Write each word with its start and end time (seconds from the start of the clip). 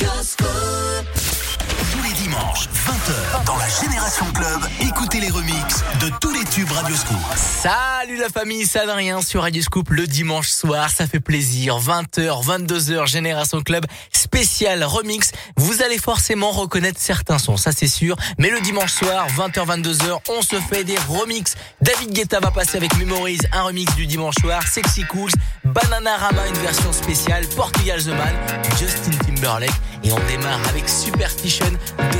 Tous 0.00 0.06
les 0.06 0.89
dimanches, 2.30 2.68
20h, 2.86 3.44
dans 3.44 3.56
la 3.56 3.68
Génération 3.68 4.24
Club, 4.32 4.60
écoutez 4.80 5.18
les 5.18 5.30
remixes 5.30 5.82
de 6.00 6.10
tous 6.20 6.32
les 6.32 6.44
tubes 6.44 6.70
Radioscoop. 6.70 7.16
Salut 7.34 8.18
la 8.18 8.28
famille, 8.28 8.66
ça 8.66 8.86
n'a 8.86 8.94
rien 8.94 9.20
sur 9.20 9.42
Radioscoop 9.42 9.90
le 9.90 10.06
dimanche 10.06 10.48
soir, 10.48 10.90
ça 10.90 11.08
fait 11.08 11.18
plaisir. 11.18 11.80
20h, 11.80 12.44
22h, 12.44 13.08
Génération 13.08 13.62
Club, 13.62 13.84
spécial 14.12 14.84
remix. 14.84 15.32
Vous 15.56 15.82
allez 15.82 15.98
forcément 15.98 16.52
reconnaître 16.52 17.00
certains 17.00 17.38
sons, 17.38 17.56
ça 17.56 17.72
c'est 17.72 17.88
sûr. 17.88 18.14
Mais 18.38 18.50
le 18.50 18.60
dimanche 18.60 18.92
soir, 18.92 19.26
20h, 19.36 19.82
22h, 19.82 20.18
on 20.28 20.42
se 20.42 20.56
fait 20.56 20.84
des 20.84 20.98
remixes. 21.08 21.56
David 21.80 22.12
Guetta 22.12 22.38
va 22.38 22.52
passer 22.52 22.76
avec 22.76 22.96
Memories, 22.96 23.40
un 23.52 23.62
remix 23.62 23.92
du 23.96 24.06
dimanche 24.06 24.36
soir. 24.40 24.62
Sexy 24.68 25.02
Cools, 25.02 25.32
Banana 25.64 26.16
Rama, 26.16 26.46
une 26.46 26.58
version 26.58 26.92
spéciale. 26.92 27.44
Portugal 27.56 28.00
The 28.00 28.08
Man, 28.08 28.36
Justin 28.78 29.16
Timberlake. 29.26 29.70
Et 30.02 30.12
on 30.12 30.20
démarre 30.28 30.60
avec 30.68 30.88
Superstition 30.88 31.66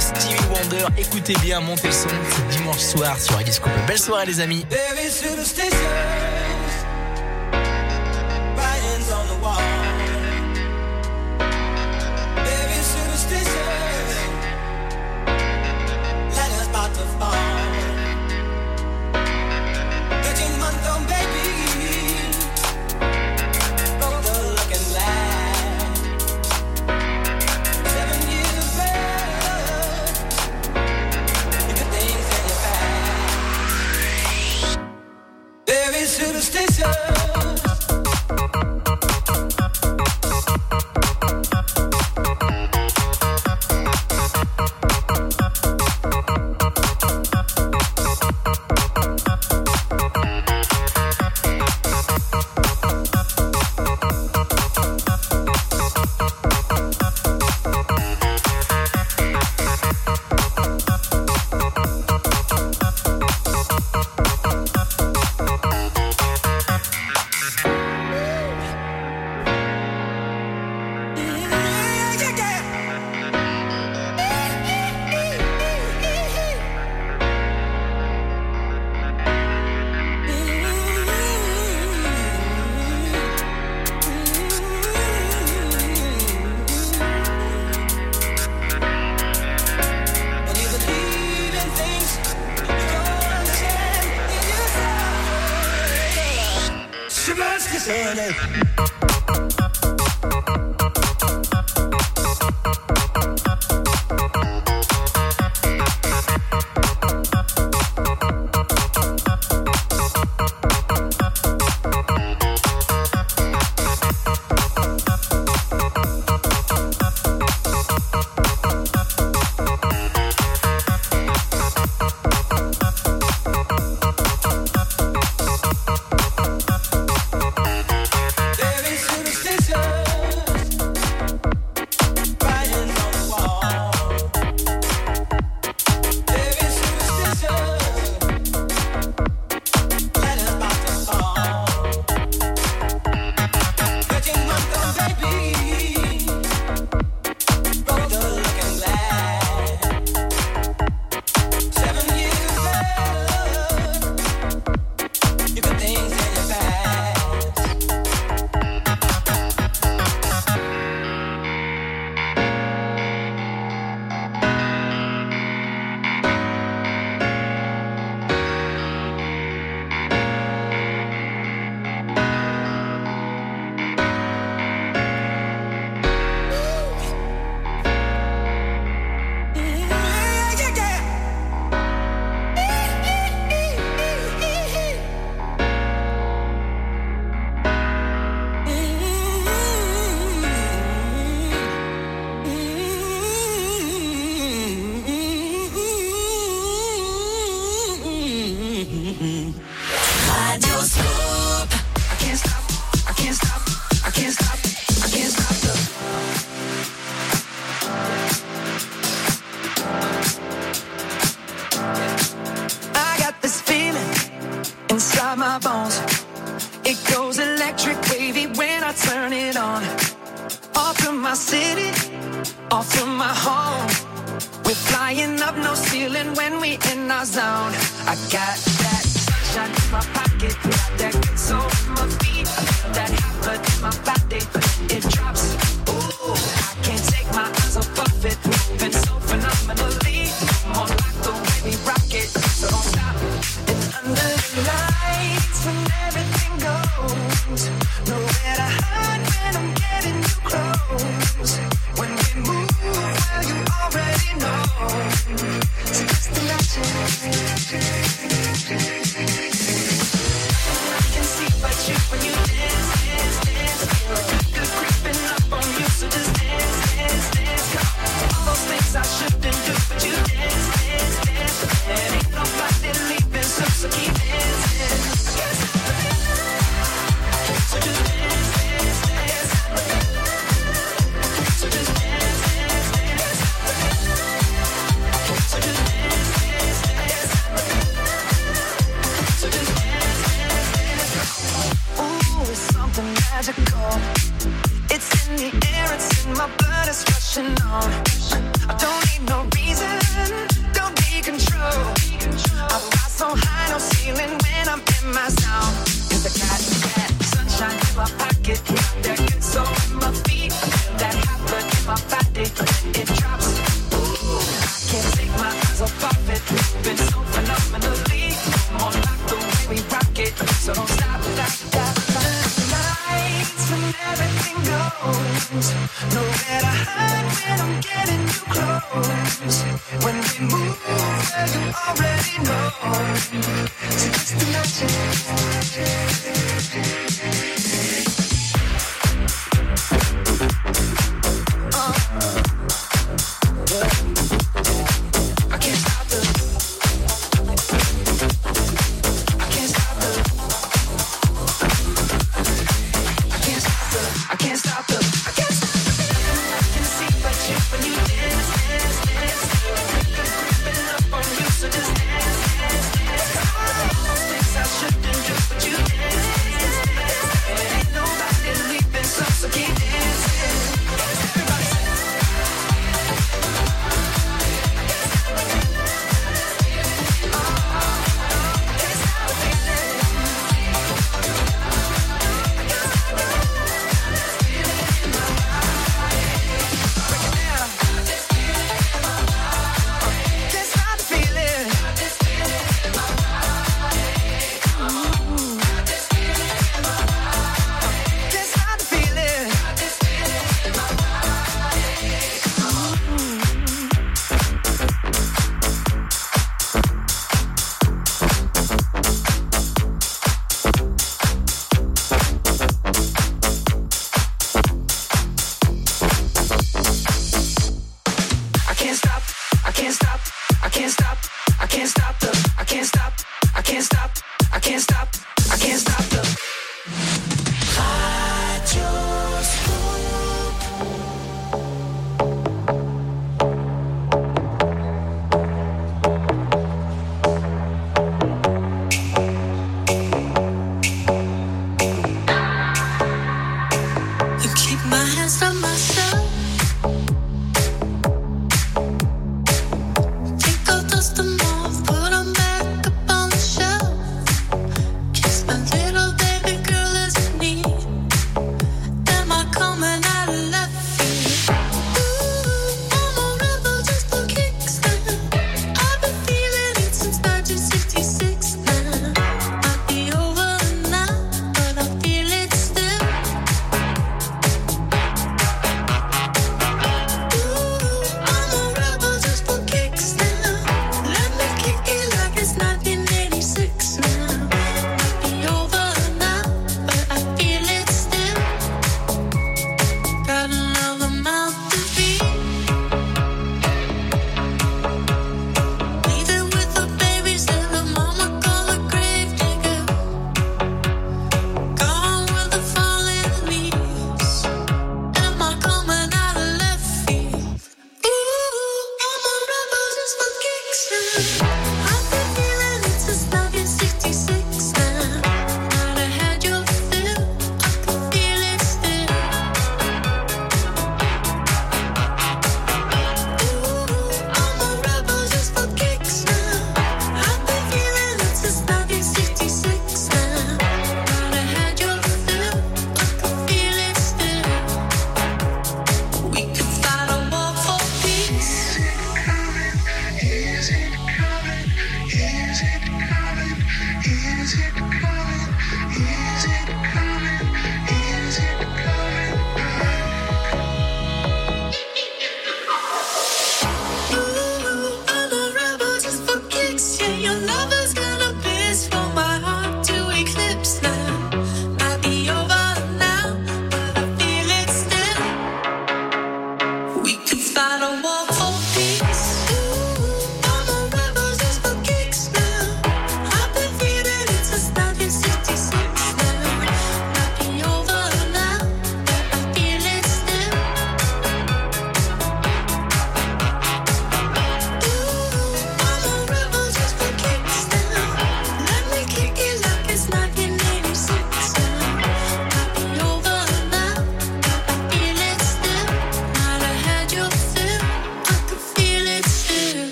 Stevie 0.00 0.40
Wonder. 0.48 0.86
Écoutez 0.96 1.34
bien, 1.42 1.60
montez 1.60 1.88
le 1.88 1.92
son, 1.92 2.08
c'est 2.30 2.56
dimanche 2.56 2.78
soir 2.78 3.18
sur 3.20 3.36
Radio 3.36 3.52
Belle 3.86 3.98
soirée 3.98 4.26
les 4.26 4.40
amis. 4.40 4.64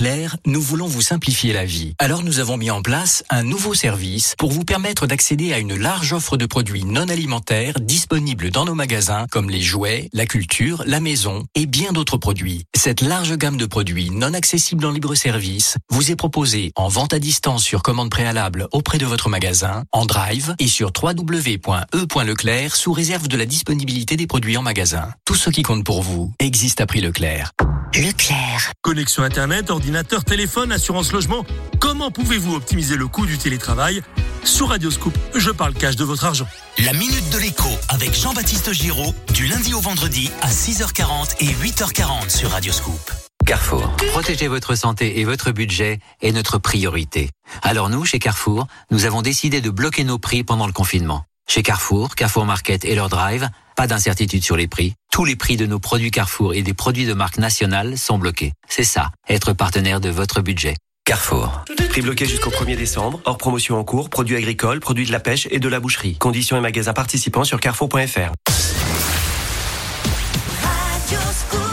Chez 0.00 0.06
Leclerc, 0.06 0.38
nous 0.46 0.62
voulons 0.62 0.86
vous 0.86 0.99
simplifier 1.10 1.52
la 1.52 1.64
vie. 1.64 1.94
Alors 1.98 2.22
nous 2.22 2.38
avons 2.38 2.56
mis 2.56 2.70
en 2.70 2.82
place 2.82 3.24
un 3.30 3.42
nouveau 3.42 3.74
service 3.74 4.36
pour 4.38 4.52
vous 4.52 4.64
permettre 4.64 5.08
d'accéder 5.08 5.52
à 5.52 5.58
une 5.58 5.74
large 5.74 6.12
offre 6.12 6.36
de 6.36 6.46
produits 6.46 6.84
non 6.84 7.08
alimentaires 7.08 7.80
disponibles 7.80 8.50
dans 8.50 8.64
nos 8.64 8.76
magasins 8.76 9.26
comme 9.32 9.50
les 9.50 9.60
jouets, 9.60 10.08
la 10.12 10.24
culture, 10.24 10.84
la 10.86 11.00
maison 11.00 11.46
et 11.56 11.66
bien 11.66 11.90
d'autres 11.90 12.16
produits. 12.16 12.64
Cette 12.76 13.00
large 13.00 13.36
gamme 13.36 13.56
de 13.56 13.66
produits 13.66 14.10
non 14.10 14.34
accessibles 14.34 14.86
en 14.86 14.92
libre 14.92 15.16
service 15.16 15.78
vous 15.90 16.12
est 16.12 16.16
proposée 16.16 16.70
en 16.76 16.86
vente 16.86 17.12
à 17.12 17.18
distance 17.18 17.64
sur 17.64 17.82
commande 17.82 18.10
préalable 18.10 18.68
auprès 18.70 18.98
de 18.98 19.06
votre 19.06 19.28
magasin, 19.28 19.82
en 19.90 20.06
drive 20.06 20.54
et 20.60 20.68
sur 20.68 20.92
www.e.leclerc 20.96 22.76
sous 22.76 22.92
réserve 22.92 23.26
de 23.26 23.36
la 23.36 23.46
disponibilité 23.46 24.16
des 24.16 24.28
produits 24.28 24.56
en 24.56 24.62
magasin. 24.62 25.08
Tout 25.24 25.34
ce 25.34 25.50
qui 25.50 25.64
compte 25.64 25.82
pour 25.82 26.02
vous 26.02 26.32
existe 26.38 26.80
à 26.80 26.86
prix 26.86 27.00
Leclerc. 27.00 27.50
Leclerc. 27.94 28.72
Connexion 28.82 29.24
Internet, 29.24 29.68
ordinateur, 29.68 30.24
téléphone, 30.24 30.70
assurance 30.70 30.99
logement. 31.12 31.44
Comment 31.78 32.10
pouvez-vous 32.10 32.54
optimiser 32.54 32.96
le 32.96 33.08
coût 33.08 33.26
du 33.26 33.38
télétravail 33.38 34.02
Sur 34.44 34.68
Radioscoop, 34.68 35.16
je 35.34 35.50
parle 35.50 35.74
cash 35.74 35.96
de 35.96 36.04
votre 36.04 36.24
argent. 36.24 36.46
La 36.78 36.92
Minute 36.92 37.30
de 37.30 37.38
l'écho 37.38 37.68
avec 37.88 38.14
Jean-Baptiste 38.14 38.72
Giraud, 38.72 39.14
du 39.32 39.46
lundi 39.46 39.74
au 39.74 39.80
vendredi 39.80 40.30
à 40.42 40.50
6h40 40.50 41.36
et 41.40 41.46
8h40 41.46 42.28
sur 42.28 42.50
Radioscoop. 42.50 43.10
Carrefour. 43.46 43.90
Protéger 44.12 44.46
votre 44.46 44.74
santé 44.74 45.18
et 45.20 45.24
votre 45.24 45.50
budget 45.50 45.98
est 46.20 46.32
notre 46.32 46.58
priorité. 46.58 47.30
Alors 47.62 47.88
nous, 47.88 48.04
chez 48.04 48.18
Carrefour, 48.18 48.66
nous 48.90 49.06
avons 49.06 49.22
décidé 49.22 49.60
de 49.60 49.70
bloquer 49.70 50.04
nos 50.04 50.18
prix 50.18 50.44
pendant 50.44 50.66
le 50.66 50.72
confinement. 50.72 51.24
Chez 51.48 51.62
Carrefour, 51.62 52.14
Carrefour 52.14 52.44
Market 52.44 52.84
et 52.84 52.94
leur 52.94 53.08
drive, 53.08 53.48
pas 53.74 53.88
d'incertitude 53.88 54.44
sur 54.44 54.56
les 54.56 54.68
prix. 54.68 54.94
Tous 55.10 55.24
les 55.24 55.34
prix 55.34 55.56
de 55.56 55.66
nos 55.66 55.80
produits 55.80 56.12
Carrefour 56.12 56.54
et 56.54 56.62
des 56.62 56.74
produits 56.74 57.06
de 57.06 57.14
marque 57.14 57.38
nationale 57.38 57.98
sont 57.98 58.18
bloqués. 58.18 58.52
C'est 58.68 58.84
ça, 58.84 59.10
être 59.28 59.52
partenaire 59.52 60.00
de 60.00 60.10
votre 60.10 60.42
budget. 60.42 60.76
Carrefour. 61.10 61.64
Prix 61.88 62.02
bloqué 62.02 62.24
jusqu'au 62.24 62.50
1er 62.50 62.76
décembre, 62.76 63.20
hors 63.24 63.36
promotion 63.36 63.76
en 63.76 63.82
cours, 63.82 64.10
produits 64.10 64.36
agricoles, 64.36 64.78
produits 64.78 65.06
de 65.06 65.10
la 65.10 65.18
pêche 65.18 65.48
et 65.50 65.58
de 65.58 65.68
la 65.68 65.80
boucherie. 65.80 66.16
Conditions 66.18 66.56
et 66.56 66.60
magasins 66.60 66.92
participants 66.92 67.42
sur 67.42 67.58
carrefour.fr. 67.58 68.30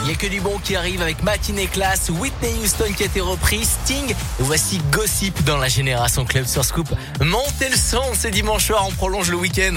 Il 0.02 0.06
n'y 0.06 0.10
a 0.10 0.16
que 0.16 0.26
du 0.26 0.40
bon 0.40 0.58
qui 0.64 0.74
arrive 0.74 1.00
avec 1.02 1.22
Matinée 1.22 1.68
Classe, 1.68 2.10
Whitney 2.10 2.52
Houston 2.64 2.92
qui 2.96 3.04
a 3.04 3.06
été 3.06 3.20
repris, 3.20 3.64
Sting. 3.64 4.12
voici 4.40 4.80
Gossip 4.90 5.44
dans 5.44 5.58
la 5.58 5.68
Génération 5.68 6.24
Club 6.24 6.44
sur 6.44 6.64
Scoop. 6.64 6.88
Montez 7.20 7.68
le 7.70 7.76
son, 7.76 8.02
c'est 8.14 8.32
dimanche 8.32 8.66
soir, 8.66 8.84
on 8.88 8.90
prolonge 8.90 9.30
le 9.30 9.36
week-end. 9.36 9.74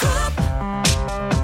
d'un 0.00 1.43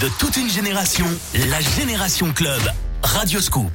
de 0.00 0.08
toute 0.18 0.36
une 0.36 0.48
génération, 0.48 1.06
la 1.50 1.60
Génération 1.60 2.32
Club. 2.32 2.60
Radioscoop. 3.02 3.70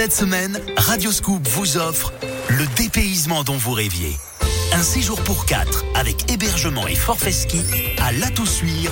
Cette 0.00 0.14
semaine, 0.14 0.58
Radioscoop 0.78 1.46
vous 1.46 1.76
offre 1.76 2.14
le 2.48 2.64
dépaysement 2.74 3.44
dont 3.44 3.58
vous 3.58 3.72
rêviez. 3.72 4.16
Un 4.72 4.82
séjour 4.82 5.20
pour 5.24 5.44
quatre 5.44 5.84
avec 5.94 6.32
hébergement 6.32 6.88
et 6.88 6.94
forfait 6.94 7.32
ski 7.32 7.60
à 8.00 8.10
La 8.12 8.28
Toussuire, 8.28 8.90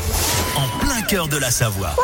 en 0.54 0.68
plein 0.80 1.00
cœur 1.00 1.28
de 1.28 1.38
la 1.38 1.50
Savoie. 1.50 1.96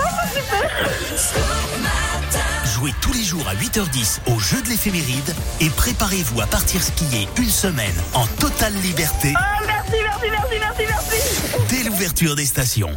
Jouez 2.64 2.94
tous 3.02 3.12
les 3.12 3.22
jours 3.22 3.46
à 3.46 3.54
8h10 3.54 4.20
au 4.34 4.38
jeu 4.38 4.62
de 4.62 4.70
l'éphéméride 4.70 5.36
et 5.60 5.68
préparez-vous 5.68 6.40
à 6.40 6.46
partir 6.46 6.82
skier 6.82 7.28
une 7.36 7.50
semaine 7.50 7.94
en 8.14 8.26
totale 8.26 8.72
liberté. 8.76 9.34
Oh, 9.36 9.64
merci, 9.66 10.02
merci, 10.02 10.30
merci, 10.30 10.54
merci, 10.58 10.82
merci. 10.88 11.66
Dès 11.68 11.82
l'ouverture 11.82 12.36
des 12.36 12.46
stations. 12.46 12.96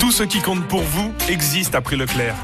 Tout 0.00 0.12
ce 0.12 0.22
qui 0.22 0.40
compte 0.40 0.66
pour 0.66 0.82
vous 0.82 1.12
existe 1.28 1.74
après 1.74 1.96
Leclerc. 1.96 2.34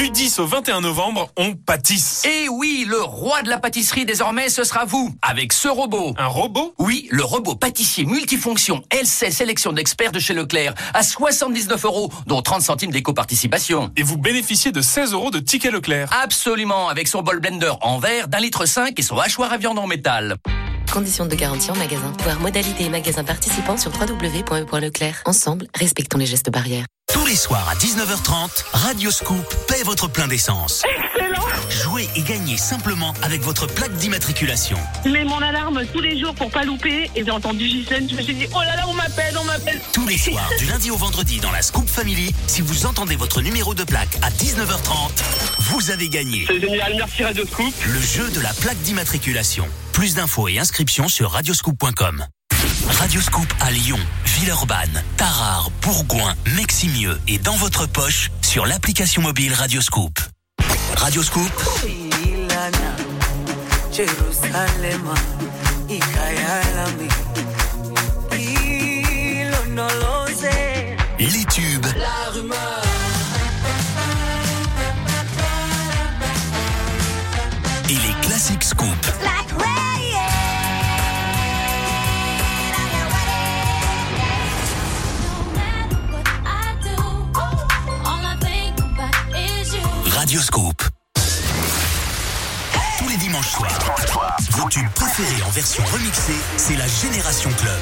Du 0.00 0.08
10 0.08 0.38
au 0.38 0.46
21 0.46 0.80
novembre, 0.80 1.30
on 1.36 1.52
pâtisse. 1.52 2.24
Et 2.24 2.48
oui, 2.48 2.86
le 2.88 3.02
roi 3.02 3.42
de 3.42 3.50
la 3.50 3.58
pâtisserie 3.58 4.06
désormais, 4.06 4.48
ce 4.48 4.64
sera 4.64 4.86
vous, 4.86 5.14
avec 5.20 5.52
ce 5.52 5.68
robot. 5.68 6.14
Un 6.16 6.26
robot? 6.26 6.74
Oui, 6.78 7.06
le 7.10 7.22
robot 7.22 7.54
pâtissier 7.54 8.06
multifonction 8.06 8.82
LC 8.90 9.30
sélection 9.30 9.74
d'experts 9.74 10.12
de 10.12 10.18
chez 10.18 10.32
Leclerc, 10.32 10.72
à 10.94 11.02
79 11.02 11.84
euros, 11.84 12.10
dont 12.26 12.40
30 12.40 12.62
centimes 12.62 12.92
d'éco-participation. 12.92 13.90
Et 13.94 14.02
vous 14.02 14.16
bénéficiez 14.16 14.72
de 14.72 14.80
16 14.80 15.12
euros 15.12 15.30
de 15.30 15.38
ticket 15.38 15.70
Leclerc. 15.70 16.08
Absolument, 16.24 16.88
avec 16.88 17.06
son 17.06 17.20
bol 17.20 17.38
blender 17.38 17.72
en 17.82 17.98
verre 17.98 18.28
d'un 18.28 18.40
litre 18.40 18.64
5 18.64 18.98
et 18.98 19.02
son 19.02 19.18
hachoir 19.18 19.52
à 19.52 19.58
viande 19.58 19.78
en 19.78 19.86
métal. 19.86 20.38
Conditions 20.92 21.26
de 21.26 21.34
garantie 21.36 21.70
en 21.70 21.76
magasin. 21.76 22.12
Voir 22.24 22.40
modalité 22.40 22.84
et 22.84 22.88
magasin 22.88 23.22
participants 23.22 23.76
sur 23.76 23.92
www.e.leclerc. 23.92 25.22
Ensemble, 25.24 25.66
respectons 25.74 26.18
les 26.18 26.26
gestes 26.26 26.50
barrières. 26.50 26.84
Tous 27.12 27.24
les 27.26 27.36
soirs 27.36 27.68
à 27.68 27.74
19h30, 27.76 28.64
Radio 28.72 29.10
Scoop 29.10 29.44
paie 29.68 29.82
votre 29.84 30.08
plein 30.08 30.26
d'essence. 30.26 30.82
Jouez 31.70 32.08
et 32.16 32.22
gagnez 32.22 32.56
simplement 32.56 33.14
avec 33.22 33.42
votre 33.42 33.66
plaque 33.66 33.94
d'immatriculation. 33.94 34.78
Je 35.04 35.10
mets 35.10 35.24
mon 35.24 35.38
alarme 35.38 35.82
tous 35.92 36.00
les 36.00 36.18
jours 36.18 36.34
pour 36.34 36.50
pas 36.50 36.64
louper 36.64 37.10
et 37.14 37.24
j'ai 37.24 37.30
entendu 37.30 37.66
Gisèle, 37.68 38.08
je 38.10 38.16
me 38.16 38.22
suis 38.22 38.34
dit 38.34 38.46
oh 38.54 38.60
là 38.60 38.76
là 38.76 38.84
on 38.88 38.94
m'appelle, 38.94 39.36
on 39.38 39.44
m'appelle. 39.44 39.80
Tous 39.92 40.06
les 40.06 40.18
soirs, 40.18 40.50
du 40.58 40.66
lundi 40.66 40.90
au 40.90 40.96
vendredi 40.96 41.40
dans 41.40 41.50
la 41.50 41.62
Scoop 41.62 41.88
Family, 41.88 42.34
si 42.46 42.60
vous 42.60 42.86
entendez 42.86 43.16
votre 43.16 43.40
numéro 43.42 43.74
de 43.74 43.84
plaque 43.84 44.16
à 44.22 44.30
19h30, 44.30 45.22
vous 45.60 45.90
avez 45.90 46.08
gagné. 46.08 46.44
C'est 46.46 46.60
génial, 46.60 46.94
merci 46.96 47.24
Radio 47.24 47.46
Scoop. 47.46 47.74
Le 47.86 48.00
jeu 48.00 48.30
de 48.30 48.40
la 48.40 48.52
plaque 48.54 48.80
d'immatriculation. 48.82 49.66
Plus 49.92 50.14
d'infos 50.14 50.48
et 50.48 50.58
inscriptions 50.58 51.08
sur 51.08 51.30
radioscoop.com. 51.30 52.24
Radioscoop 52.98 53.46
à 53.60 53.70
Lyon, 53.70 53.98
Villeurbanne, 54.24 55.02
Tarare, 55.16 55.70
Bourgoin, 55.82 56.34
Meximieux 56.56 57.18
et 57.28 57.38
dans 57.38 57.56
votre 57.56 57.86
poche 57.86 58.30
sur 58.42 58.66
l'application 58.66 59.22
mobile 59.22 59.54
Radioscoop. 59.54 60.18
Radioscoop. 60.96 61.52
Les 71.18 71.44
tubes. 71.44 71.86
Et 77.88 77.92
les 77.92 78.14
classiques 78.22 78.64
scoop. 78.64 79.29
Radioscoop. 90.20 90.82
Tous 92.98 93.08
les 93.08 93.16
dimanches 93.16 93.52
soirs, 93.52 93.78
vos 94.50 94.68
tubes 94.68 94.90
préférés 94.94 95.42
en 95.44 95.48
version 95.48 95.82
remixée, 95.90 96.36
c'est 96.58 96.76
la 96.76 96.86
Génération 96.86 97.48
Club. 97.58 97.80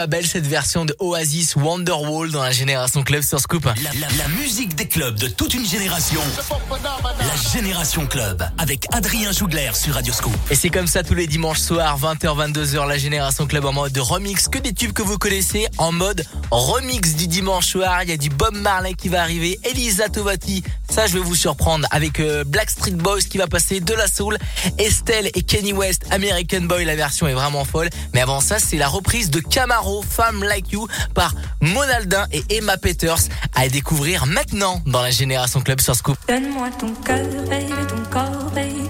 Pas 0.00 0.06
belle 0.06 0.26
cette 0.26 0.46
version 0.46 0.86
de 0.86 0.96
Oasis 0.98 1.56
Wonderwall 1.56 2.30
dans 2.30 2.42
la 2.42 2.52
Génération 2.52 3.02
Club 3.02 3.22
sur 3.22 3.38
Scoop. 3.38 3.66
La, 3.66 3.74
la- 4.00 4.06
la 4.16 4.28
musique 4.28 4.74
des 4.74 4.88
clubs 4.88 5.14
de 5.18 5.28
toute 5.28 5.52
une 5.52 5.66
génération. 5.66 6.22
La 6.70 7.52
Génération 7.52 8.06
Club 8.06 8.42
avec 8.56 8.86
Adrien 8.92 9.30
Jougler 9.30 9.72
sur 9.74 9.92
Radioscoop. 9.92 10.32
Et 10.50 10.54
c'est 10.54 10.70
comme 10.70 10.86
ça 10.86 11.02
tous 11.02 11.12
les 11.12 11.26
dimanches 11.26 11.58
soirs, 11.58 11.98
20h, 12.00 12.50
22h, 12.50 12.88
la 12.88 12.96
Génération 12.96 13.46
Club 13.46 13.66
en 13.66 13.74
mode 13.74 13.98
remix. 13.98 14.48
Que 14.48 14.58
des 14.58 14.72
tubes 14.72 14.94
que 14.94 15.02
vous 15.02 15.18
connaissez 15.18 15.66
en 15.76 15.92
mode 15.92 16.24
remix 16.50 17.14
du 17.16 17.26
dimanche 17.26 17.66
soir. 17.66 18.02
Il 18.04 18.08
y 18.08 18.12
a 18.12 18.16
du 18.16 18.30
Bob 18.30 18.54
Marley 18.56 18.94
qui 18.94 19.10
va 19.10 19.20
arriver, 19.20 19.60
Elisa 19.64 20.08
Tovati. 20.08 20.62
Ça, 20.90 21.06
je 21.06 21.14
vais 21.14 21.20
vous 21.20 21.36
surprendre 21.36 21.86
avec 21.92 22.18
euh, 22.18 22.42
Blackstreet 22.44 22.92
Boys 22.92 23.20
qui 23.20 23.38
va 23.38 23.46
passer 23.46 23.78
de 23.80 23.94
la 23.94 24.08
soul. 24.08 24.36
Estelle 24.76 25.30
et 25.34 25.42
Kenny 25.42 25.72
West, 25.72 26.04
American 26.10 26.62
Boy. 26.62 26.84
La 26.84 26.96
version 26.96 27.28
est 27.28 27.32
vraiment 27.32 27.64
folle. 27.64 27.88
Mais 28.12 28.20
avant 28.20 28.40
ça, 28.40 28.58
c'est 28.58 28.76
la 28.76 28.88
reprise 28.88 29.30
de 29.30 29.38
Camaro, 29.38 30.02
Femme 30.02 30.42
Like 30.42 30.72
You 30.72 30.88
par 31.14 31.34
Monaldin 31.60 32.26
et 32.32 32.42
Emma 32.50 32.76
Peters 32.76 33.20
à 33.54 33.68
découvrir 33.68 34.26
maintenant 34.26 34.82
dans 34.84 35.02
la 35.02 35.12
Génération 35.12 35.60
Club 35.60 35.80
sur 35.80 35.94
Scoop. 35.94 36.16
Donne-moi 36.28 36.70
ton 36.78 36.92
cœur, 37.04 37.24
baby, 37.48 37.72
ton 37.88 38.10
corps, 38.10 38.50
baby. 38.52 38.80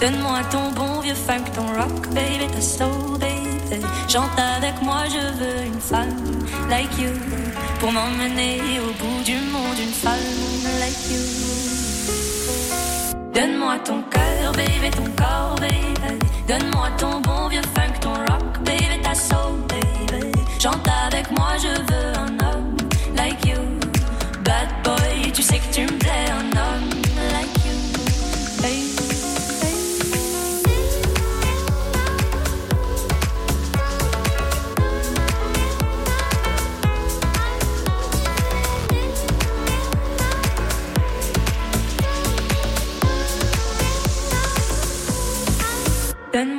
Donne-moi 0.00 0.40
ton 0.50 0.72
bon 0.72 1.00
vieux 1.00 1.14
funk, 1.14 1.44
ton 1.54 1.66
rock, 1.66 2.08
baby, 2.08 2.46
ta 2.48 2.86
baby. 3.18 3.45
Chante 4.08 4.38
avec 4.38 4.80
moi, 4.82 5.04
je 5.06 5.18
veux 5.38 5.66
une 5.66 5.80
femme 5.80 6.16
like 6.70 6.98
you. 6.98 7.10
Pour 7.80 7.92
m'emmener 7.92 8.60
au 8.80 8.92
bout 9.02 9.22
du 9.24 9.34
monde, 9.34 9.78
une 9.78 9.92
femme 9.92 10.12
like 10.80 11.10
you. 11.10 11.22
Donne-moi 13.34 13.78
ton 13.84 14.02
cœur, 14.02 14.52
baby, 14.52 14.90
ton 14.90 15.04
corps, 15.16 15.56
baby. 15.60 16.18
Donne-moi 16.48 16.88
ton 16.98 17.20
bon 17.20 17.48
vieux 17.48 17.62
funk, 17.74 17.98
ton 18.00 18.14
rock, 18.14 18.44
baby, 18.64 19.00
ta 19.02 19.14
soul, 19.14 19.60
baby. 19.68 20.32
Chante 20.60 20.88
avec 21.06 21.30
moi, 21.32 21.50
je 21.58 21.68
veux 21.68 22.18
un 22.18 22.38
homme 22.46 22.76
like 23.16 23.44
you. 23.44 23.60
Bad 24.44 24.68
boy, 24.84 25.32
tu 25.32 25.42
sais 25.42 25.58
que 25.58 25.74
tu 25.74 25.82
me 25.82 26.05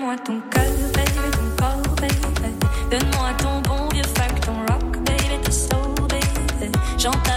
Donne-moi 0.08 0.24
ton 0.26 0.40
cœur, 0.50 0.64
baby, 0.94 1.32
ton 1.34 1.66
corps, 1.66 1.96
baby. 1.98 2.16
Donne-moi 2.90 3.34
ton 3.40 3.62
bon 3.68 3.90
vieux 3.90 4.04
funk, 4.16 4.40
ton 4.46 4.54
rock, 4.74 4.98
baby, 5.04 5.42
ta 5.44 5.52
soul, 5.52 5.96
baby. 6.08 6.72
Chante 6.98 7.37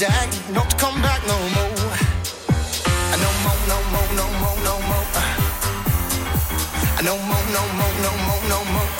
with 0.00 0.50
not 0.54 0.70
to 0.70 0.76
come 0.76 1.00
back 1.02 1.26
no 1.26 1.34
more. 1.34 1.74
No 3.18 3.30
more, 3.42 3.60
no 3.66 3.78
more, 3.92 4.10
no 4.14 4.26
more, 4.38 4.58
no 4.62 4.74
more. 4.88 5.06
No 7.02 7.14
more, 7.28 7.46
no 7.54 7.62
more, 7.78 7.94
no 8.04 8.12
more, 8.26 8.42
no 8.48 8.58
more. 8.74 8.90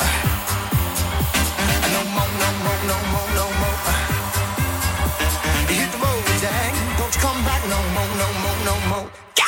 No 1.94 2.00
more, 2.14 2.30
no 2.42 2.48
more, 2.64 2.80
no 2.90 2.96
more, 3.12 3.30
no 3.38 3.46
more. 3.60 3.78
Hit 5.68 5.88
the 5.92 5.98
road, 5.98 6.24
Jack. 6.42 6.72
Don't 6.98 7.14
you 7.14 7.20
come 7.20 7.44
back 7.44 7.62
no 7.68 7.78
more, 7.94 8.10
no 8.18 8.28
more, 8.42 8.58
no 8.64 8.74
more. 8.88 9.47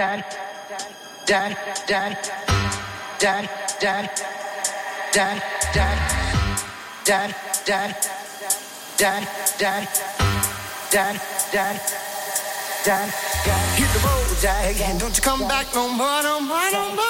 Dad, 0.00 0.24
dad, 1.26 1.56
dad, 1.86 2.16
dad, 3.18 3.50
dad, 3.78 4.10
dad, 5.12 5.42
dad, 5.74 6.00
dad, 7.04 7.34
dad, 7.66 7.96
dad, 8.96 9.28
dad, 9.58 9.88
dad, 10.90 11.20
dad, 11.52 11.80
dad. 12.82 13.10
Hit 13.76 13.92
the 13.92 13.98
road, 14.08 14.40
Jack. 14.40 14.98
Don't 14.98 15.14
you 15.14 15.22
come 15.22 15.46
back 15.46 15.66
no 15.74 15.88
more, 15.92 16.22
no 16.22 16.40
more, 16.40 16.70
no 16.72 16.94
more, 16.94 17.09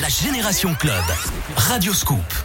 La 0.00 0.08
Génération 0.08 0.74
Club. 0.74 1.04
Radio 1.54 1.94
Scoop. 1.94 2.37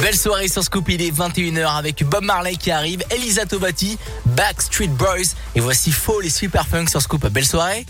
Belle 0.00 0.16
soirée 0.16 0.48
sur 0.48 0.62
Scoop, 0.62 0.88
il 0.88 1.02
est 1.02 1.10
21h 1.10 1.76
avec 1.76 2.04
Bob 2.04 2.22
Marley 2.24 2.54
qui 2.54 2.70
arrive, 2.70 3.02
Elisa 3.10 3.44
Tobati, 3.44 3.98
Backstreet 4.26 4.88
Boys 4.88 5.34
et 5.56 5.60
voici 5.60 5.90
Fall 5.90 6.24
et 6.24 6.30
Super 6.30 6.68
Funk 6.68 6.86
sur 6.86 7.02
Scoop. 7.02 7.26
Belle 7.28 7.46
soirée. 7.46 7.84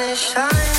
Sun 0.00 0.48
is. 0.50 0.69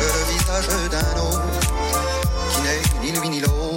Le 0.00 0.08
visage 0.32 0.68
d'un 0.90 1.20
autre 1.20 1.42
qui 2.50 2.60
n'est 2.62 3.12
ni 3.12 3.18
lui 3.18 3.28
ni 3.28 3.40
l'autre. 3.40 3.75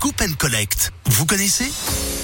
Scoop 0.00 0.22
and 0.22 0.32
Collect. 0.38 0.92
Vous 1.10 1.26
connaissez? 1.26 1.70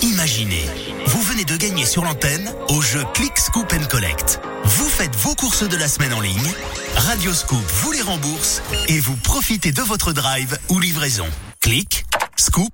Imaginez, 0.01 0.65
vous 1.09 1.21
venez 1.21 1.45
de 1.45 1.59
gagner 1.59 1.85
sur 1.85 2.05
l'antenne 2.05 2.51
au 2.71 2.81
jeu 2.81 3.05
Click 3.13 3.37
Scoop 3.37 3.71
and 3.71 3.85
Collect. 3.91 4.41
Vous 4.65 4.89
faites 4.89 5.15
vos 5.17 5.35
courses 5.35 5.69
de 5.69 5.77
la 5.77 5.87
semaine 5.87 6.15
en 6.15 6.23
ligne, 6.23 6.55
Radio 6.97 7.35
Scoop 7.35 7.63
vous 7.83 7.93
les 7.93 8.01
rembourse 8.01 8.63
et 8.89 8.99
vous 8.99 9.15
profitez 9.17 9.73
de 9.73 9.83
votre 9.83 10.15
drive 10.15 10.59
ou 10.71 10.81
livraison. 10.81 11.27
Click, 11.61 12.07
Scoop 12.37 12.73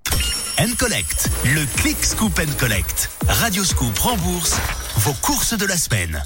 and 0.61 0.70
Collect. 0.79 1.31
Le 1.47 1.66
Click 1.79 1.97
Scoop 2.05 2.39
and 2.39 2.53
Collect. 2.61 3.11
Radio 3.27 3.65
Scoop 3.65 3.99
rembourse 3.99 4.55
vos 4.99 5.15
courses 5.15 5.55
de 5.55 5.66
la 5.66 5.79
semaine. 5.79 6.23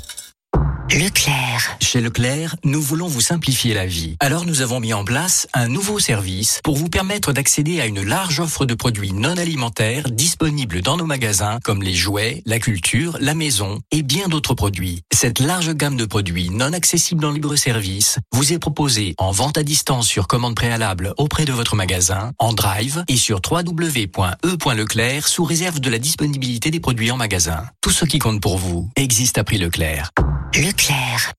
Leclerc. 0.90 1.76
Chez 1.80 2.00
Leclerc, 2.00 2.54
nous 2.62 2.80
voulons 2.80 3.08
vous 3.08 3.20
simplifier 3.20 3.74
la 3.74 3.86
vie. 3.86 4.16
Alors 4.20 4.46
nous 4.46 4.62
avons 4.62 4.78
mis 4.78 4.94
en 4.94 5.04
place 5.04 5.48
un 5.52 5.66
nouveau 5.66 5.98
service 5.98 6.60
pour 6.62 6.76
vous 6.76 6.88
permettre 6.88 7.32
d'accéder 7.32 7.80
à 7.80 7.86
une 7.86 8.02
large 8.02 8.38
offre 8.38 8.66
de 8.66 8.74
produits 8.74 9.12
non 9.12 9.36
alimentaires 9.36 10.08
disponibles 10.10 10.82
dans 10.82 10.96
nos 10.96 11.04
magasins 11.04 11.58
comme 11.64 11.82
les 11.82 11.92
jouets, 11.92 12.40
la 12.46 12.60
culture, 12.60 13.16
la 13.20 13.34
maison 13.34 13.80
et 13.90 14.02
bien 14.02 14.28
d'autres 14.28 14.54
produits. 14.54 15.02
Cette 15.12 15.40
large 15.40 15.74
gamme 15.74 15.96
de 15.96 16.04
produits 16.06 16.50
non 16.50 16.72
accessibles 16.72 17.24
en 17.24 17.32
libre 17.32 17.56
service 17.56 18.20
vous 18.32 18.52
est 18.52 18.60
proposée 18.60 19.16
en 19.18 19.32
vente 19.32 19.58
à 19.58 19.64
distance 19.64 20.06
sur 20.06 20.28
commande 20.28 20.54
préalable 20.54 21.14
auprès 21.18 21.44
de 21.44 21.52
votre 21.52 21.74
magasin, 21.74 22.32
en 22.38 22.52
drive 22.52 23.02
et 23.08 23.16
sur 23.16 23.40
www.e.leclerc 23.44 25.26
sous 25.26 25.44
réserve 25.44 25.80
de 25.80 25.90
la 25.90 25.98
disponibilité 25.98 26.70
des 26.70 26.80
produits 26.80 27.10
en 27.10 27.16
magasin. 27.16 27.64
Tout 27.80 27.90
ce 27.90 28.04
qui 28.04 28.20
compte 28.20 28.40
pour 28.40 28.56
vous 28.56 28.88
existe 28.94 29.36
à 29.36 29.44
prix 29.44 29.58
Leclerc. 29.58 30.12
Leclerc. 30.55 31.32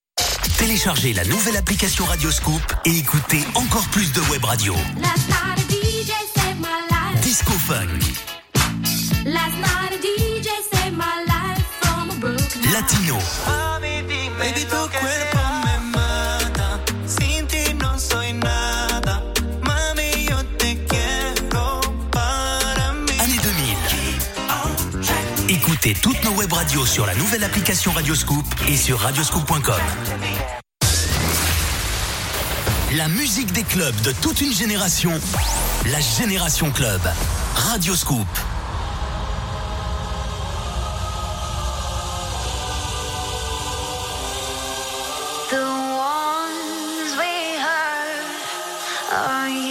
Téléchargez 0.58 1.12
la 1.12 1.24
nouvelle 1.24 1.56
application 1.56 2.04
Radioscoop 2.04 2.62
et 2.84 2.96
écoutez 2.96 3.40
encore 3.54 3.86
plus 3.88 4.12
de 4.12 4.20
web 4.30 4.44
radio. 4.44 4.74
Disco 7.22 7.52
Funk. 7.52 7.88
Latino. 12.72 13.16
Baby, 14.38 14.66
Toutes 25.94 26.22
nos 26.24 26.32
web 26.32 26.52
radios 26.52 26.86
sur 26.86 27.06
la 27.06 27.14
nouvelle 27.14 27.42
application 27.44 27.92
Radioscoop 27.92 28.44
et 28.68 28.76
sur 28.76 28.98
radioscoop.com. 28.98 29.80
La 32.96 33.08
musique 33.08 33.52
des 33.52 33.62
clubs 33.62 33.98
de 34.02 34.12
toute 34.12 34.40
une 34.40 34.52
génération. 34.52 35.12
La 35.90 36.00
Génération 36.00 36.70
Club. 36.70 37.00
Radioscoop. 37.54 38.26
The 45.50 45.54
ones 45.54 47.16
we 47.16 47.56
heard 47.58 48.26
are 49.12 49.48
you? 49.48 49.67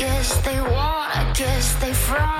guess 0.00 0.34
they 0.46 0.58
want, 0.62 1.14
I 1.14 1.30
guess 1.36 1.74
they 1.74 1.92
frown. 1.92 2.39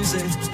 music. 0.00 0.49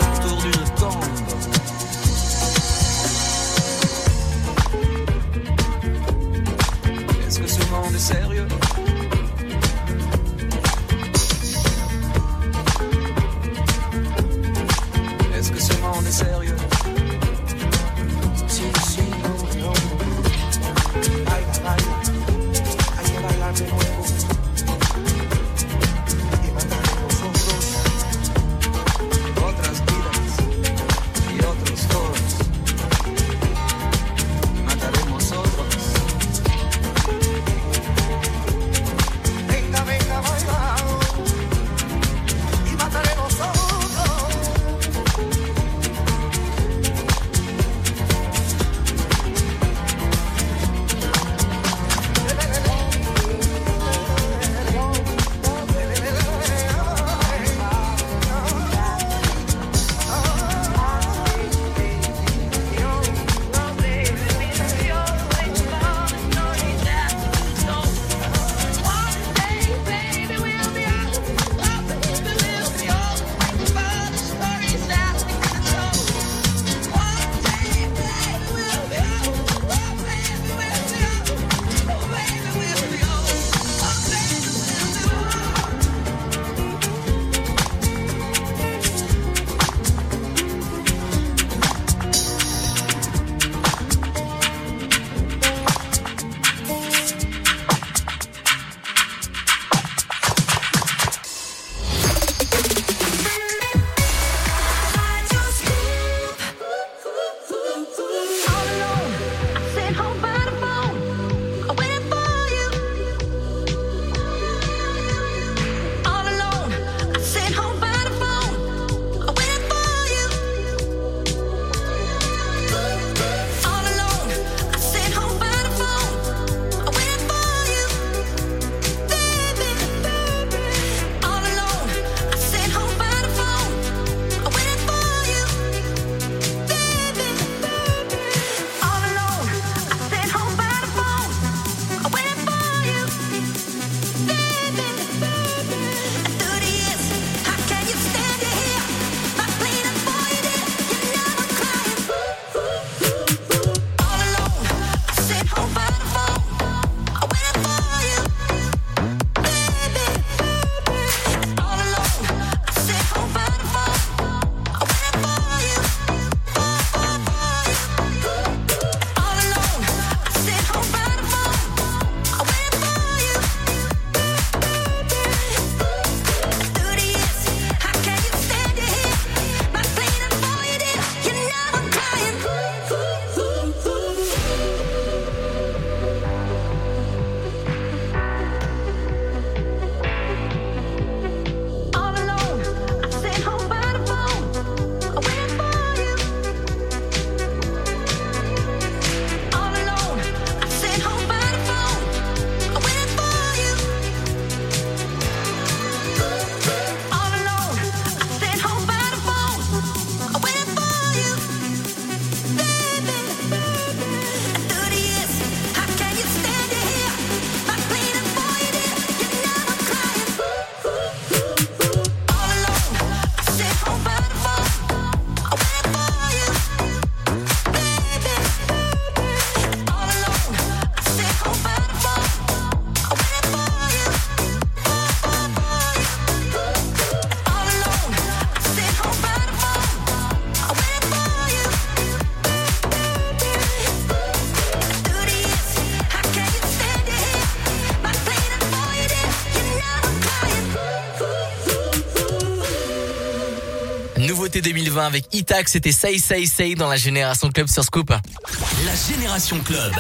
avec 255.06 255.26
Itac, 255.32 255.68
c'était 255.68 255.92
Say 255.92 256.18
Say 256.18 256.46
Say 256.46 256.74
dans 256.74 256.88
la 256.88 256.96
Génération 256.96 257.50
Club 257.50 257.68
sur 257.68 257.84
Scoop. 257.84 258.10
La 258.10 259.14
Génération 259.14 259.58
Club. 259.60 259.92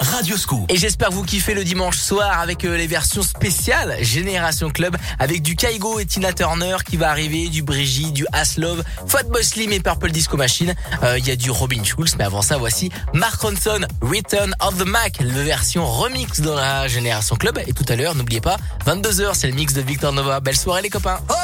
Radio 0.00 0.36
Scoop. 0.36 0.64
Et 0.68 0.76
j'espère 0.76 1.10
que 1.10 1.14
vous 1.14 1.22
kiffez 1.22 1.54
le 1.54 1.62
dimanche 1.62 1.98
soir 1.98 2.40
avec 2.40 2.64
euh, 2.64 2.76
les 2.76 2.88
versions 2.88 3.22
spéciales 3.22 3.96
Génération 4.00 4.70
Club 4.70 4.96
avec 5.18 5.42
du 5.42 5.54
Kaigo 5.54 6.00
et 6.00 6.06
Tina 6.06 6.32
Turner 6.32 6.76
qui 6.84 6.96
va 6.96 7.10
arriver, 7.10 7.48
du 7.48 7.62
Brigitte, 7.62 8.12
du 8.12 8.26
Aslov, 8.32 8.82
Fatboy 9.06 9.44
Slim 9.44 9.70
et 9.72 9.80
Purple 9.80 10.10
Disco 10.10 10.36
Machine. 10.36 10.74
Euh, 11.04 11.18
il 11.18 11.26
y 11.26 11.30
a 11.30 11.36
du 11.36 11.50
Robin 11.50 11.84
Schulz, 11.84 12.16
mais 12.18 12.24
avant 12.24 12.42
ça, 12.42 12.56
voici 12.56 12.90
Mark 13.14 13.40
Ronson, 13.40 13.86
Return 14.00 14.54
of 14.60 14.76
the 14.78 14.86
Mac, 14.86 15.18
la 15.20 15.42
version 15.44 15.86
remix 15.86 16.40
dans 16.40 16.56
la 16.56 16.88
Génération 16.88 17.36
Club. 17.36 17.60
Et 17.66 17.72
tout 17.72 17.86
à 17.88 17.94
l'heure, 17.94 18.14
n'oubliez 18.16 18.40
pas, 18.40 18.56
22h, 18.86 19.34
c'est 19.34 19.46
le 19.46 19.54
mix 19.54 19.72
de 19.72 19.82
Victor 19.82 20.12
Nova. 20.12 20.40
Belle 20.40 20.56
soirée 20.56 20.82
les 20.82 20.90
copains. 20.90 21.20
Oh 21.30 21.41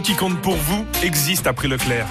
qui 0.00 0.14
compte 0.14 0.40
pour 0.40 0.56
vous 0.56 0.84
existe 1.02 1.46
après 1.46 1.68
Leclerc. 1.68 2.06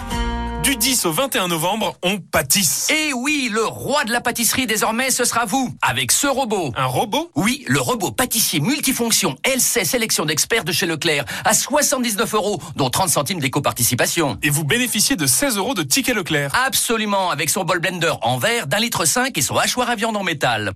Du 0.64 0.76
10 0.76 1.06
au 1.06 1.12
21 1.12 1.48
novembre, 1.48 1.96
on 2.04 2.20
pâtisse. 2.20 2.90
Et 2.90 3.14
oui, 3.14 3.50
le 3.52 3.66
roi 3.66 4.04
de 4.04 4.12
la 4.12 4.22
pâtisserie 4.22 4.68
désormais, 4.68 5.10
ce 5.10 5.24
sera 5.24 5.46
vous, 5.46 5.74
avec 5.82 6.12
ce 6.12 6.28
robot. 6.28 6.72
Un 6.76 6.86
robot? 6.86 7.32
Oui, 7.36 7.64
le 7.68 7.80
robot 7.80 8.12
pâtissier 8.12 8.60
multifonction 8.60 9.36
LC 9.46 9.86
sélection 9.86 10.26
d'experts 10.26 10.66
de 10.66 10.72
chez 10.72 10.86
Leclerc, 10.86 11.26
à 11.46 11.54
79 11.54 12.34
euros, 12.36 12.62
dont 12.76 12.90
30 12.90 13.10
centimes 13.10 13.40
d'éco-participation. 13.40 14.38
Et 14.44 14.50
vous 14.50 14.66
bénéficiez 14.66 15.16
de 15.16 15.26
16 15.26 15.58
euros 15.58 15.74
de 15.74 15.84
ticket 15.84 16.14
Leclerc. 16.14 16.52
Absolument, 16.66 17.32
avec 17.32 17.50
son 17.50 17.64
bol 17.64 17.80
blender 17.80 18.14
en 18.22 18.38
verre 18.38 18.68
d'un 18.68 18.80
litre 18.80 19.06
5 19.06 19.38
et 19.38 19.42
son 19.42 19.56
hachoir 19.56 19.90
à 19.90 19.96
viande 19.96 20.18
en 20.18 20.24
métal. 20.24 20.74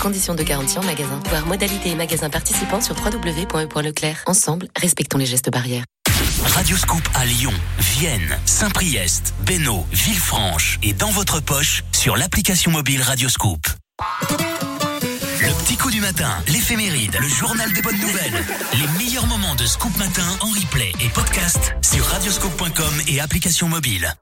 Conditions 0.00 0.34
de 0.34 0.42
garantie 0.42 0.78
en 0.78 0.84
magasin. 0.84 1.20
Voir 1.30 1.46
modalité 1.46 1.90
et 1.90 1.94
magasins 1.94 2.30
participants 2.30 2.80
sur 2.80 2.94
www.e.leclerc. 2.96 4.24
Ensemble, 4.26 4.68
respectons 4.76 5.18
les 5.18 5.26
gestes 5.26 5.50
barrières. 5.50 5.84
Radioscoop 6.44 7.02
à 7.14 7.24
Lyon, 7.24 7.52
Vienne, 7.78 8.38
Saint-Priest, 8.44 9.34
Bénaud, 9.44 9.86
Villefranche 9.92 10.78
et 10.82 10.92
dans 10.92 11.10
votre 11.10 11.40
poche 11.40 11.84
sur 11.92 12.16
l'application 12.16 12.70
mobile 12.70 13.00
Radioscoop. 13.02 13.60
Le 15.40 15.64
petit 15.64 15.76
coup 15.76 15.90
du 15.90 16.00
matin, 16.00 16.30
l'éphéméride, 16.48 17.16
le 17.20 17.28
journal 17.28 17.72
des 17.72 17.82
bonnes 17.82 17.98
nouvelles. 17.98 18.44
Les 18.74 19.04
meilleurs 19.04 19.26
moments 19.26 19.54
de 19.54 19.66
Scoop 19.66 19.96
Matin 19.96 20.26
en 20.40 20.48
replay 20.48 20.92
et 21.00 21.08
podcast 21.08 21.74
sur 21.82 22.04
radioscoop.com 22.06 22.94
et 23.08 23.20
application 23.20 23.68
mobile. 23.68 24.14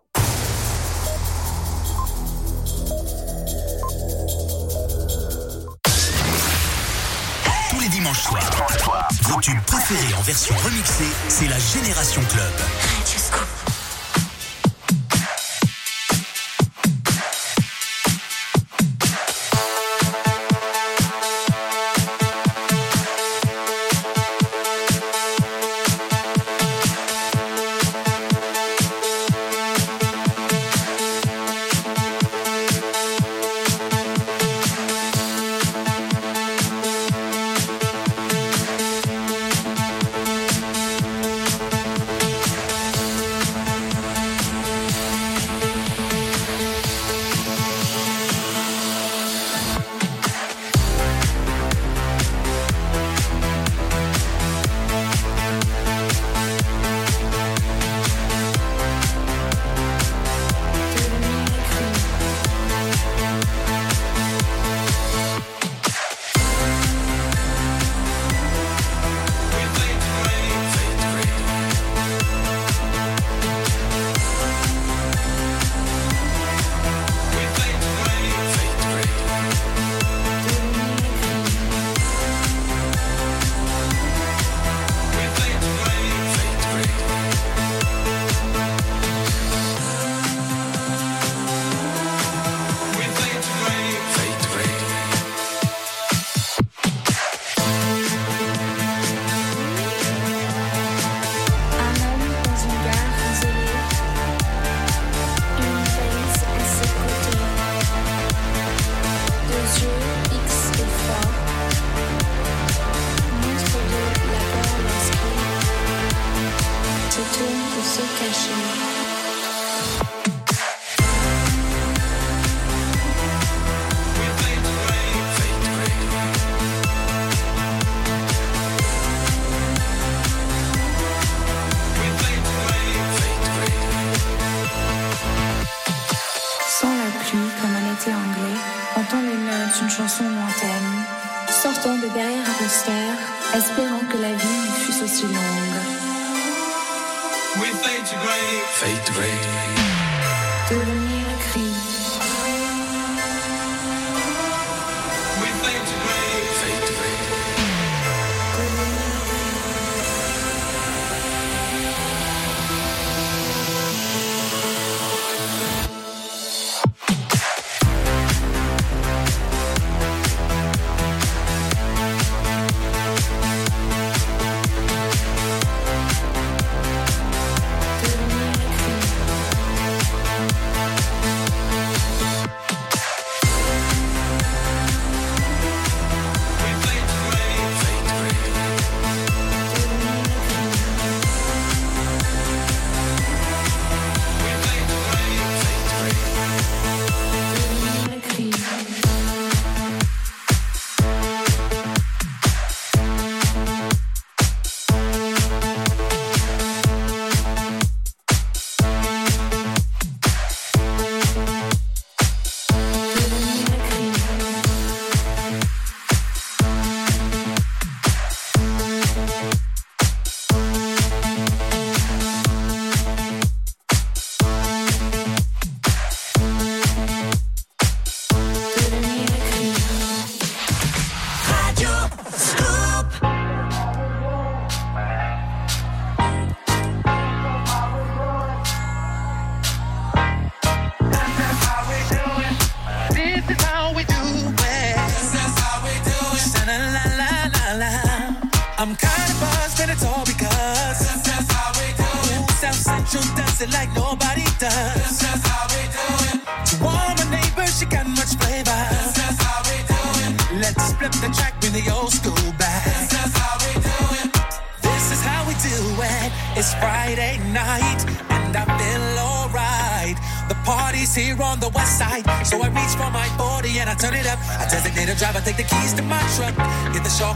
Dimanches 8.11 8.24
soirs, 8.24 9.09
vos 9.23 9.37
en 10.19 10.23
version 10.23 10.57
remixée, 10.65 11.05
c'est 11.28 11.47
la 11.47 11.59
Génération 11.61 12.23
Club. 12.23 12.53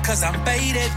Cause 0.04 0.22
I'm 0.22 0.34
faded. 0.44 0.93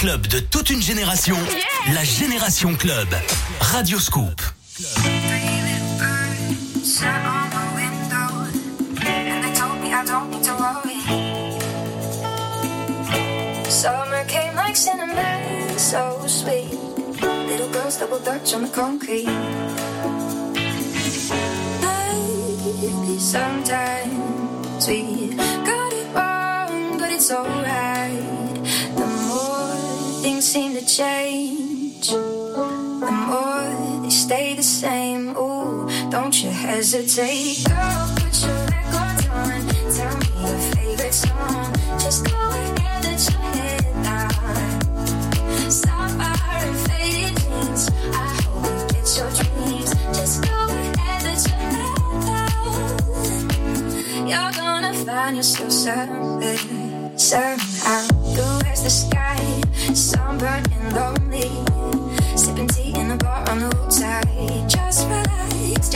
Clubs 0.00 0.26
de 0.28 0.38
toute 0.38 0.70
une 0.70 0.80
génération, 0.80 1.36
la 1.92 2.02
Génération 2.04 2.74
Club. 2.74 3.08
Radio 3.60 3.98
Scoop. 3.98 4.49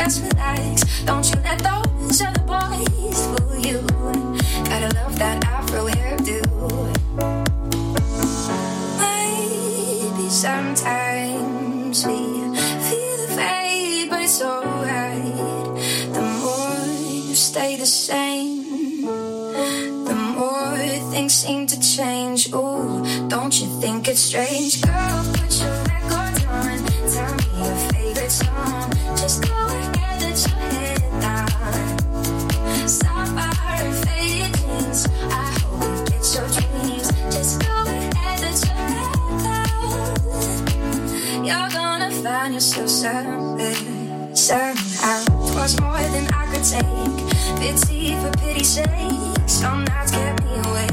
Relax. 0.05 1.03
Don't 1.05 1.25
you 1.31 1.41
let 1.41 1.59
those 1.61 2.21
other 2.21 2.45
boys 2.45 3.27
fool 3.27 3.57
you. 3.57 3.81
Gotta 4.69 4.91
love 4.95 5.19
that 5.19 5.45
afro 5.47 5.87
hairdo. 5.87 6.41
Maybe 9.01 10.29
sometimes 10.29 12.05
we 12.07 12.21
feel 12.87 13.17
the 13.23 13.29
fade, 13.35 14.11
but 14.11 14.21
it's 14.23 14.43
alright. 14.43 15.25
The 16.13 16.23
more 16.43 16.87
you 17.29 17.35
stay 17.35 17.77
the 17.77 17.87
same, 17.87 19.07
the 20.05 20.15
more 20.15 20.77
things 21.13 21.33
seem 21.33 21.67
to 21.67 21.81
change. 21.81 22.53
Ooh, 22.53 23.03
don't 23.29 23.59
you 23.59 23.69
think 23.81 24.09
it's 24.09 24.21
strange? 24.21 24.84
Find 42.45 42.55
yourself 42.55 42.91
somewhere, 42.91 44.37
somehow. 44.37 45.25
Was 45.57 45.81
more 45.81 46.05
than 46.15 46.27
I 46.41 46.45
could 46.53 46.65
take. 46.75 47.17
Pity 47.61 48.15
for 48.21 48.33
pity's 48.37 48.69
sake. 48.69 49.39
Some 49.47 49.85
nights 49.85 50.11
kept 50.11 50.45
me 50.45 50.53
awake. 50.67 50.93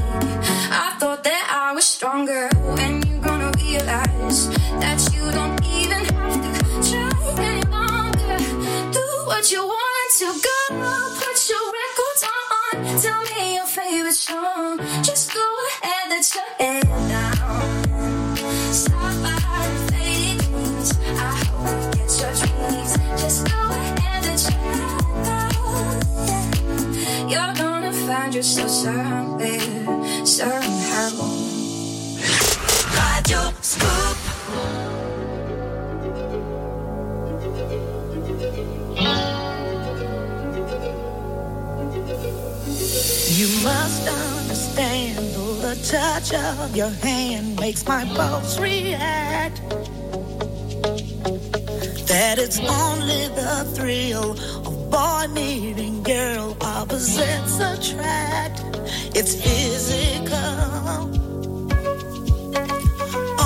I 0.85 0.95
thought 0.99 1.21
that 1.25 1.45
I 1.51 1.73
was 1.73 1.83
stronger. 1.83 2.47
When 2.77 2.93
you 3.07 3.17
gonna 3.19 3.51
realize 3.63 4.39
that 4.83 4.99
you 5.13 5.23
don't 5.37 5.59
even 5.75 6.01
have 6.15 6.35
to 6.45 6.51
try 6.89 7.19
any 7.49 7.65
longer. 7.77 8.37
Do 8.97 9.05
what 9.31 9.51
you 9.51 9.61
want 9.75 10.09
to 10.21 10.27
go. 10.47 10.57
Put 11.23 11.37
your 11.51 11.65
records 11.81 12.23
on. 12.37 12.75
Tell 13.03 13.21
me 13.31 13.55
your 13.57 13.69
favorite 13.79 14.19
song. 14.29 14.79
Yourself 28.41 28.71
somewhere, 28.71 30.25
somehow. 30.25 31.11
Radio 32.97 33.53
Scoop. 33.61 34.17
You 43.37 43.47
must 43.63 44.07
understand, 44.09 45.17
the 45.61 45.75
touch 45.87 46.33
of 46.33 46.75
your 46.75 46.89
hand 46.89 47.59
makes 47.59 47.85
my 47.85 48.05
pulse 48.05 48.57
react. 48.57 49.61
That 52.07 52.39
it's 52.39 52.59
only 52.59 53.27
the 53.35 53.71
thrill 53.75 54.33
boy 54.91 55.25
meeting 55.33 56.03
girl, 56.03 56.57
opposites 56.61 57.59
attract. 57.59 58.59
It's 59.15 59.33
physical, 59.41 60.37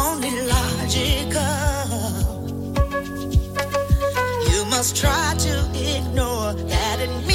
only 0.03 0.33
logical. 0.55 1.65
You 4.51 4.65
must 4.65 4.95
try 4.97 5.35
to 5.37 5.55
ignore 5.97 6.53
that 6.53 6.99
it 6.99 7.27
means 7.27 7.34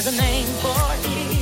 There's 0.00 0.16
a 0.16 0.22
name 0.22 0.46
for 0.62 0.68
it. 0.94 1.37